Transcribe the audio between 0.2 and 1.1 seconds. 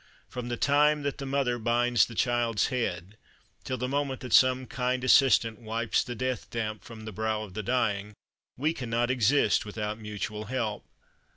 From the time